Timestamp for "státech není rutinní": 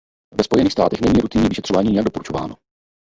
0.71-1.47